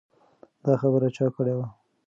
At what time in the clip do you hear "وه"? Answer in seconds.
1.57-1.67